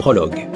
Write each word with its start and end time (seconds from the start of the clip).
Prologue. 0.00 0.48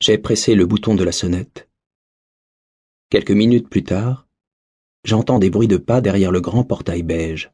J'ai 0.00 0.18
pressé 0.18 0.54
le 0.54 0.66
bouton 0.66 0.94
de 0.94 1.02
la 1.02 1.10
sonnette. 1.10 1.68
Quelques 3.10 3.32
minutes 3.32 3.68
plus 3.68 3.82
tard, 3.82 4.28
j'entends 5.02 5.40
des 5.40 5.50
bruits 5.50 5.66
de 5.66 5.78
pas 5.78 6.00
derrière 6.00 6.30
le 6.30 6.40
grand 6.40 6.62
portail 6.62 7.02
beige. 7.02 7.52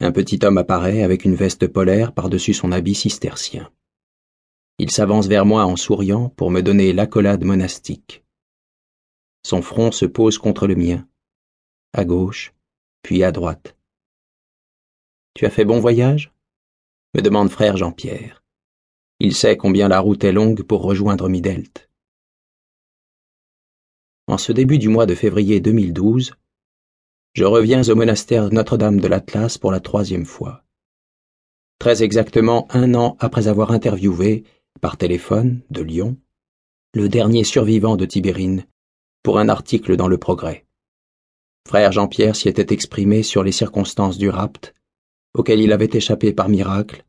Un 0.00 0.10
petit 0.10 0.40
homme 0.42 0.58
apparaît 0.58 1.04
avec 1.04 1.24
une 1.24 1.36
veste 1.36 1.68
polaire 1.68 2.12
par-dessus 2.12 2.52
son 2.52 2.72
habit 2.72 2.96
cistercien. 2.96 3.70
Il 4.80 4.90
s'avance 4.90 5.28
vers 5.28 5.46
moi 5.46 5.64
en 5.64 5.76
souriant 5.76 6.30
pour 6.30 6.50
me 6.50 6.62
donner 6.62 6.92
l'accolade 6.92 7.44
monastique. 7.44 8.24
Son 9.44 9.62
front 9.62 9.92
se 9.92 10.06
pose 10.06 10.36
contre 10.36 10.66
le 10.66 10.74
mien, 10.74 11.06
à 11.92 12.04
gauche, 12.04 12.54
puis 13.02 13.22
à 13.22 13.30
droite. 13.30 13.76
Tu 15.34 15.46
as 15.46 15.50
fait 15.50 15.64
bon 15.64 15.78
voyage? 15.78 16.31
Me 17.14 17.20
demande 17.20 17.50
frère 17.50 17.76
Jean-Pierre. 17.76 18.42
Il 19.20 19.34
sait 19.34 19.58
combien 19.58 19.88
la 19.88 20.00
route 20.00 20.24
est 20.24 20.32
longue 20.32 20.62
pour 20.62 20.82
rejoindre 20.82 21.28
Midelt. 21.28 21.90
En 24.26 24.38
ce 24.38 24.50
début 24.50 24.78
du 24.78 24.88
mois 24.88 25.04
de 25.04 25.14
février 25.14 25.60
2012, 25.60 26.32
je 27.34 27.44
reviens 27.44 27.86
au 27.88 27.94
monastère 27.94 28.50
Notre-Dame 28.50 28.98
de 28.98 29.08
l'Atlas 29.08 29.58
pour 29.58 29.72
la 29.72 29.80
troisième 29.80 30.24
fois. 30.24 30.64
Très 31.78 32.02
exactement 32.02 32.66
un 32.70 32.94
an 32.94 33.16
après 33.20 33.46
avoir 33.46 33.72
interviewé, 33.72 34.44
par 34.80 34.96
téléphone, 34.96 35.60
de 35.70 35.82
Lyon, 35.82 36.16
le 36.94 37.08
dernier 37.10 37.44
survivant 37.44 37.96
de 37.96 38.06
Tibérine, 38.06 38.64
pour 39.22 39.38
un 39.38 39.50
article 39.50 39.96
dans 39.96 40.08
Le 40.08 40.16
Progrès. 40.16 40.64
Frère 41.68 41.92
Jean-Pierre 41.92 42.36
s'y 42.36 42.48
était 42.48 42.72
exprimé 42.72 43.22
sur 43.22 43.42
les 43.42 43.52
circonstances 43.52 44.16
du 44.16 44.30
rapt, 44.30 44.74
auquel 45.34 45.60
il 45.60 45.72
avait 45.72 45.90
échappé 45.92 46.32
par 46.32 46.48
miracle, 46.48 47.04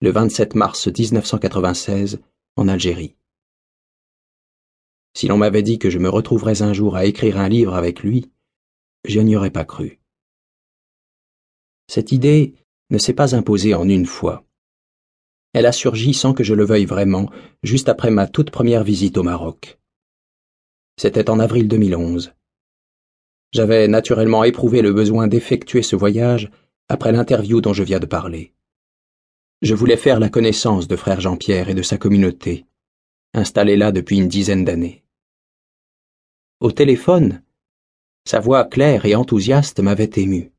le 0.00 0.12
27 0.12 0.54
mars 0.54 0.86
1996, 0.86 2.20
en 2.54 2.68
Algérie. 2.68 3.16
Si 5.12 5.26
l'on 5.26 5.38
m'avait 5.38 5.64
dit 5.64 5.80
que 5.80 5.90
je 5.90 5.98
me 5.98 6.08
retrouverais 6.08 6.62
un 6.62 6.72
jour 6.72 6.94
à 6.94 7.04
écrire 7.04 7.36
un 7.38 7.48
livre 7.48 7.74
avec 7.74 8.04
lui, 8.04 8.30
je 9.04 9.18
n'y 9.18 9.34
aurais 9.34 9.50
pas 9.50 9.64
cru. 9.64 9.98
Cette 11.88 12.12
idée 12.12 12.54
ne 12.90 12.98
s'est 12.98 13.12
pas 13.12 13.34
imposée 13.34 13.74
en 13.74 13.88
une 13.88 14.06
fois. 14.06 14.44
Elle 15.52 15.66
a 15.66 15.72
surgi 15.72 16.14
sans 16.14 16.32
que 16.32 16.44
je 16.44 16.54
le 16.54 16.64
veuille 16.64 16.84
vraiment, 16.84 17.28
juste 17.64 17.88
après 17.88 18.12
ma 18.12 18.28
toute 18.28 18.52
première 18.52 18.84
visite 18.84 19.18
au 19.18 19.24
Maroc. 19.24 19.80
C'était 20.96 21.28
en 21.28 21.40
avril 21.40 21.66
2011. 21.66 22.34
J'avais 23.52 23.88
naturellement 23.88 24.44
éprouvé 24.44 24.80
le 24.80 24.92
besoin 24.92 25.26
d'effectuer 25.26 25.82
ce 25.82 25.96
voyage 25.96 26.52
après 26.88 27.10
l'interview 27.10 27.60
dont 27.60 27.72
je 27.72 27.82
viens 27.82 27.98
de 27.98 28.06
parler. 28.06 28.52
Je 29.60 29.74
voulais 29.74 29.96
faire 29.96 30.20
la 30.20 30.28
connaissance 30.28 30.86
de 30.86 30.94
frère 30.94 31.20
Jean-Pierre 31.20 31.68
et 31.68 31.74
de 31.74 31.82
sa 31.82 31.98
communauté, 31.98 32.64
installée 33.34 33.76
là 33.76 33.90
depuis 33.90 34.18
une 34.18 34.28
dizaine 34.28 34.64
d'années. 34.64 35.02
Au 36.60 36.70
téléphone, 36.70 37.42
sa 38.24 38.38
voix 38.38 38.64
claire 38.64 39.04
et 39.04 39.16
enthousiaste 39.16 39.80
m'avait 39.80 40.10
ému. 40.14 40.52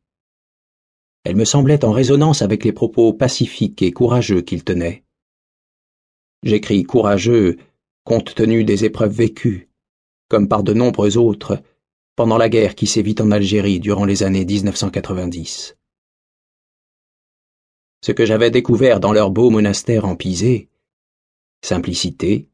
Elle 1.24 1.38
me 1.38 1.46
semblait 1.46 1.86
en 1.86 1.94
résonance 1.94 2.42
avec 2.42 2.66
les 2.66 2.74
propos 2.74 3.14
pacifiques 3.14 3.82
et 3.82 3.94
courageux 3.94 4.42
qu'il 4.42 4.66
tenait. 4.66 5.06
J'écris 6.44 6.84
courageux 6.84 7.58
compte 8.04 8.36
tenu 8.36 8.66
des 8.66 8.84
épreuves 8.84 9.14
vécues, 9.14 9.70
comme 10.28 10.50
par 10.50 10.64
de 10.64 10.74
nombreux 10.74 11.18
autres, 11.18 11.62
pendant 12.18 12.38
la 12.38 12.50
guerre 12.50 12.76
qui 12.76 12.88
sévit 12.88 13.16
en 13.22 13.32
Algérie 13.32 13.80
durant 13.80 14.04
les 14.04 14.24
années 14.24 14.44
1990. 14.44 15.79
Ce 18.02 18.12
que 18.12 18.26
j'avais 18.26 18.52
découvert 18.52 19.00
dans 19.00 19.12
leur 19.12 19.30
beau 19.30 19.50
monastère 19.50 20.06
en 20.06 20.16
Pisée, 20.16 20.70
simplicité, 21.62 22.48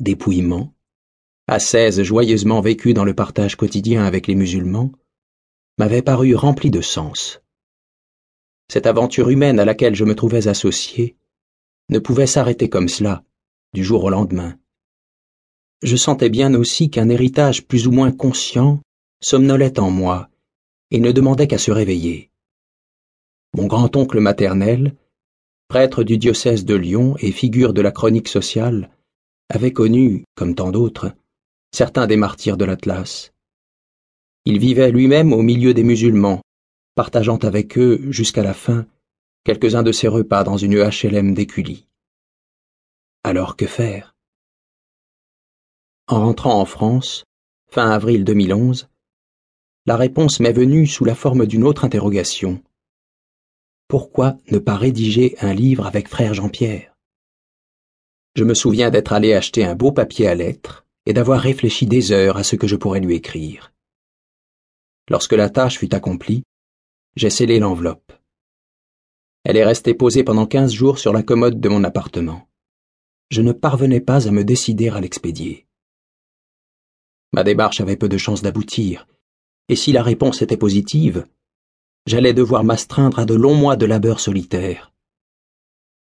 dépouillement, 0.00 0.74
ascèse 1.46 2.02
joyeusement 2.02 2.60
vécue 2.60 2.92
dans 2.92 3.04
le 3.04 3.14
partage 3.14 3.56
quotidien 3.56 4.04
avec 4.04 4.26
les 4.26 4.34
musulmans, 4.34 4.92
m'avait 5.78 6.02
paru 6.02 6.34
rempli 6.34 6.70
de 6.70 6.82
sens. 6.82 7.40
Cette 8.70 8.86
aventure 8.86 9.30
humaine 9.30 9.58
à 9.58 9.64
laquelle 9.64 9.94
je 9.94 10.04
me 10.04 10.14
trouvais 10.14 10.48
associé 10.48 11.16
ne 11.88 11.98
pouvait 11.98 12.26
s'arrêter 12.26 12.68
comme 12.68 12.88
cela, 12.88 13.24
du 13.72 13.82
jour 13.82 14.04
au 14.04 14.10
lendemain. 14.10 14.58
Je 15.82 15.96
sentais 15.96 16.28
bien 16.28 16.52
aussi 16.54 16.90
qu'un 16.90 17.08
héritage 17.08 17.66
plus 17.66 17.86
ou 17.86 17.92
moins 17.92 18.12
conscient 18.12 18.80
somnolait 19.20 19.78
en 19.80 19.90
moi 19.90 20.28
et 20.90 21.00
ne 21.00 21.12
demandait 21.12 21.46
qu'à 21.46 21.58
se 21.58 21.70
réveiller. 21.70 22.27
Mon 23.58 23.66
grand-oncle 23.66 24.20
maternel, 24.20 24.94
prêtre 25.66 26.04
du 26.04 26.16
diocèse 26.16 26.64
de 26.64 26.76
Lyon 26.76 27.16
et 27.18 27.32
figure 27.32 27.72
de 27.72 27.80
la 27.80 27.90
chronique 27.90 28.28
sociale, 28.28 28.88
avait 29.48 29.72
connu, 29.72 30.22
comme 30.36 30.54
tant 30.54 30.70
d'autres, 30.70 31.10
certains 31.74 32.06
des 32.06 32.16
martyrs 32.16 32.56
de 32.56 32.64
l'Atlas. 32.64 33.32
Il 34.44 34.60
vivait 34.60 34.92
lui-même 34.92 35.32
au 35.32 35.42
milieu 35.42 35.74
des 35.74 35.82
musulmans, 35.82 36.40
partageant 36.94 37.38
avec 37.38 37.76
eux, 37.76 38.00
jusqu'à 38.12 38.44
la 38.44 38.54
fin, 38.54 38.86
quelques-uns 39.42 39.82
de 39.82 39.90
ses 39.90 40.06
repas 40.06 40.44
dans 40.44 40.56
une 40.56 40.76
HLM 40.76 41.34
d'Écully. 41.34 41.88
Alors 43.24 43.56
que 43.56 43.66
faire? 43.66 44.14
En 46.06 46.20
rentrant 46.20 46.60
en 46.60 46.64
France, 46.64 47.24
fin 47.68 47.90
avril 47.90 48.22
2011, 48.22 48.88
la 49.84 49.96
réponse 49.96 50.38
m'est 50.38 50.52
venue 50.52 50.86
sous 50.86 51.04
la 51.04 51.16
forme 51.16 51.44
d'une 51.44 51.64
autre 51.64 51.84
interrogation. 51.84 52.62
Pourquoi 53.88 54.36
ne 54.50 54.58
pas 54.58 54.76
rédiger 54.76 55.34
un 55.40 55.54
livre 55.54 55.86
avec 55.86 56.08
frère 56.08 56.34
Jean-Pierre? 56.34 56.94
Je 58.34 58.44
me 58.44 58.52
souviens 58.52 58.90
d'être 58.90 59.14
allé 59.14 59.32
acheter 59.32 59.64
un 59.64 59.74
beau 59.74 59.92
papier 59.92 60.26
à 60.26 60.34
lettres 60.34 60.86
et 61.06 61.14
d'avoir 61.14 61.40
réfléchi 61.40 61.86
des 61.86 62.12
heures 62.12 62.36
à 62.36 62.44
ce 62.44 62.54
que 62.54 62.66
je 62.66 62.76
pourrais 62.76 63.00
lui 63.00 63.14
écrire. 63.14 63.72
Lorsque 65.08 65.32
la 65.32 65.48
tâche 65.48 65.78
fut 65.78 65.94
accomplie, 65.94 66.44
j'ai 67.16 67.30
scellé 67.30 67.58
l'enveloppe. 67.58 68.12
Elle 69.44 69.56
est 69.56 69.64
restée 69.64 69.94
posée 69.94 70.22
pendant 70.22 70.44
quinze 70.44 70.74
jours 70.74 70.98
sur 70.98 71.14
la 71.14 71.22
commode 71.22 71.58
de 71.58 71.68
mon 71.70 71.82
appartement. 71.82 72.46
Je 73.30 73.40
ne 73.40 73.52
parvenais 73.52 74.02
pas 74.02 74.28
à 74.28 74.30
me 74.30 74.44
décider 74.44 74.90
à 74.90 75.00
l'expédier. 75.00 75.66
Ma 77.32 77.42
démarche 77.42 77.80
avait 77.80 77.96
peu 77.96 78.10
de 78.10 78.18
chances 78.18 78.42
d'aboutir, 78.42 79.06
et 79.70 79.76
si 79.76 79.92
la 79.92 80.02
réponse 80.02 80.42
était 80.42 80.58
positive, 80.58 81.24
j'allais 82.08 82.32
devoir 82.32 82.64
m'astreindre 82.64 83.18
à 83.18 83.26
de 83.26 83.34
longs 83.34 83.54
mois 83.54 83.76
de 83.76 83.84
labeur 83.84 84.18
solitaire. 84.18 84.92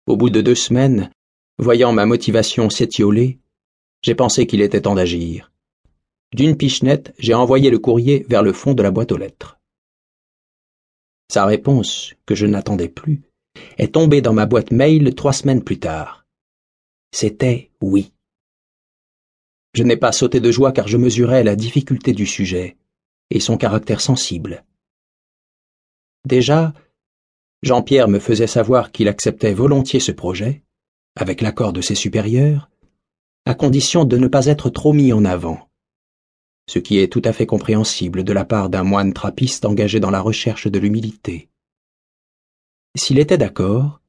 Au 0.07 0.17
bout 0.17 0.29
de 0.29 0.43
deux 0.43 0.55
semaines, 0.55 1.11
voyant 1.59 1.93
ma 1.93 2.05
motivation 2.05 2.69
s'étioler, 2.69 3.39
j'ai 4.03 4.15
pensé 4.15 4.47
qu'il 4.47 4.61
était 4.61 4.83
temps 4.83 4.95
d'agir. 4.95 5.51
D'une 6.35 6.59
pichenette, 6.59 7.15
j'ai 7.19 7.33
envoyé 7.33 7.71
le 7.71 7.79
courrier 7.79 8.27
vers 8.29 8.43
le 8.43 8.53
fond 8.53 8.75
de 8.75 8.83
la 8.83 8.91
boîte 8.91 9.13
aux 9.13 9.17
lettres. 9.17 9.59
Sa 11.33 11.47
réponse, 11.47 12.15
que 12.27 12.35
je 12.35 12.45
n'attendais 12.45 12.91
plus, 12.91 13.23
est 13.79 13.95
tombée 13.95 14.21
dans 14.21 14.35
ma 14.35 14.45
boîte 14.45 14.73
mail 14.73 15.15
trois 15.15 15.33
semaines 15.33 15.65
plus 15.65 15.79
tard. 15.79 16.27
C'était 17.13 17.71
oui. 17.81 18.13
Je 19.73 19.85
n'ai 19.85 19.97
pas 19.97 20.13
sauté 20.13 20.39
de 20.41 20.51
joie 20.51 20.73
car 20.73 20.87
je 20.87 20.99
mesurais 20.99 21.45
la 21.45 21.57
difficulté 21.57 22.13
du 22.13 22.27
sujet 22.27 22.77
et 23.31 23.41
son 23.41 23.57
caractère 23.57 24.03
sensible. 24.03 24.65
Déjà, 26.29 26.73
Jean-Pierre 27.63 28.09
me 28.09 28.21
faisait 28.21 28.47
savoir 28.47 28.93
qu'il 28.93 29.09
acceptait 29.09 29.55
volontiers 29.55 29.99
ce 29.99 30.13
projet, 30.13 30.63
avec 31.17 31.41
l'accord 31.41 31.73
de 31.73 31.81
ses 31.81 31.95
supérieurs, 31.95 32.71
à 33.47 33.55
condition 33.55 34.05
de 34.05 34.17
ne 34.17 34.29
pas 34.29 34.47
être 34.47 34.71
trop 34.71 34.93
mis 34.93 35.13
en 35.13 35.25
avant 35.25 35.69
ce 36.69 36.79
qui 36.79 36.99
est 36.99 37.11
tout 37.11 37.23
à 37.25 37.33
fait 37.33 37.47
compréhensible 37.47 38.25
de 38.25 38.33
la 38.33 38.45
part 38.45 38.69
d'un 38.69 38.85
moine 38.85 39.15
trappiste 39.15 39.65
engagé 39.65 40.01
dans 40.01 40.11
la 40.11 40.21
recherche 40.21 40.69
de 40.69 40.79
l'humilité. 40.79 41.49
S'il 42.95 43.19
était 43.19 43.39
d'accord, 43.39 44.01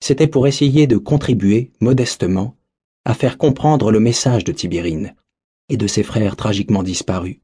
c'était 0.00 0.26
pour 0.26 0.48
essayer 0.48 0.86
de 0.88 0.96
contribuer, 0.96 1.70
modestement, 1.80 2.56
à 3.04 3.14
faire 3.14 3.38
comprendre 3.38 3.92
le 3.92 4.00
message 4.00 4.44
de 4.44 4.52
Tibérine 4.52 5.14
et 5.68 5.76
de 5.76 5.86
ses 5.86 6.02
frères 6.02 6.36
tragiquement 6.36 6.82
disparus. 6.82 7.38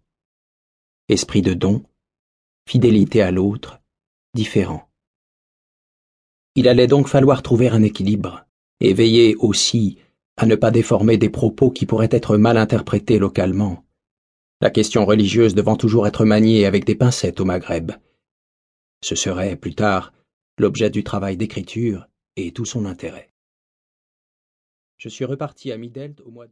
Esprit 1.09 1.43
de 1.43 1.55
don, 1.55 1.85
fidélité 2.69 3.23
à 3.23 3.31
l'autre, 3.31 3.81
différent. 4.35 4.89
Il 6.57 6.69
allait 6.69 6.87
donc 6.87 7.09
falloir 7.09 7.43
trouver 7.43 7.69
un 7.69 7.83
équilibre, 7.83 8.45
et 8.81 8.93
veiller 8.93 9.37
aussi 9.37 9.99
à 10.37 10.47
ne 10.47 10.57
pas 10.57 10.71
déformer 10.71 11.17
des 11.17 11.31
propos 11.31 11.71
qui 11.71 11.87
pourraient 11.87 12.09
être 12.11 12.37
mal 12.37 12.57
interprétés 12.57 13.19
localement, 13.19 13.85
la 14.61 14.71
question 14.71 15.05
religieuse 15.05 15.55
devant 15.55 15.77
toujours 15.77 16.07
être 16.07 16.25
maniée 16.25 16.67
avec 16.67 16.85
des 16.85 16.95
pincettes 16.95 17.41
au 17.41 17.45
Maghreb. 17.45 17.93
Ce 19.03 19.15
serait, 19.15 19.57
plus 19.57 19.75
tard, 19.75 20.13
l'objet 20.59 20.91
du 20.91 21.05
travail 21.05 21.37
d'écriture 21.37 22.09
et 22.37 22.51
tout 22.51 22.65
son 22.65 22.85
intérêt. 22.85 23.31
Je 24.97 25.09
suis 25.09 25.25
reparti 25.25 25.71
à 25.71 25.77
Midelt 25.77 26.21
au 26.23 26.31
mois 26.31 26.43